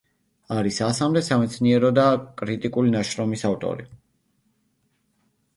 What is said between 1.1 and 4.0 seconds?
სამეცნიერო და კრიტიკული ნაშრომის ავტორი.